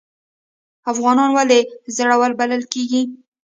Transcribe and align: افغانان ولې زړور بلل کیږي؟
افغانان 0.91 1.29
ولې 1.33 1.59
زړور 1.95 2.31
بلل 2.39 2.63
کیږي؟ 2.73 3.01